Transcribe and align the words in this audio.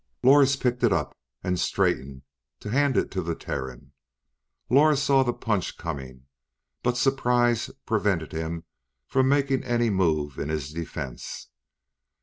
Lors 0.23 0.55
picked 0.55 0.83
it 0.83 0.91
up 0.91 1.15
and 1.43 1.59
straightened 1.59 2.23
to 2.59 2.71
hand 2.71 2.97
it 2.97 3.11
to 3.11 3.21
the 3.21 3.35
Terran. 3.35 3.93
Lors 4.67 4.99
saw 4.99 5.21
the 5.21 5.31
punch 5.31 5.77
coming, 5.77 6.25
but 6.81 6.97
surprise 6.97 7.69
prevented 7.85 8.31
him 8.31 8.63
from 9.05 9.29
making 9.29 9.63
any 9.63 9.91
move 9.91 10.39
in 10.39 10.49
his 10.49 10.73
defense. 10.73 11.49